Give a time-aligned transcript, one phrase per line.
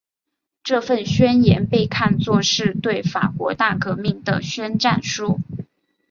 [0.63, 5.39] 这份宣言被看作是对法国大革命的宣战书。